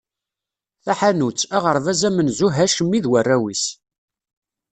[0.83, 3.65] Taḥanut, aɣerbaz amenzu Hacmi d warraw-is.